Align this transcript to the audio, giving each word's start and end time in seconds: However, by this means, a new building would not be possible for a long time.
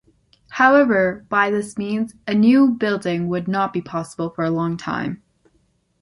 However, 0.53 1.27
by 1.29 1.51
this 1.51 1.77
means, 1.77 2.15
a 2.27 2.33
new 2.33 2.69
building 2.69 3.27
would 3.27 3.47
not 3.47 3.71
be 3.71 3.83
possible 3.83 4.31
for 4.31 4.43
a 4.43 4.49
long 4.49 4.75
time. 4.75 5.21